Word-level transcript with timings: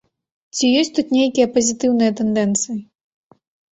Ці 0.55 0.69
ёсць 0.79 0.91
тут 0.99 1.13
нейкія 1.17 1.47
пазітыўныя 1.57 2.11
тэндэнцыі? 2.21 2.77